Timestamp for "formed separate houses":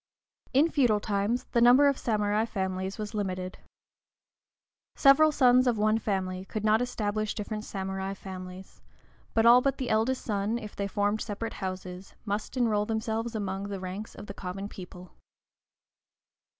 10.87-12.15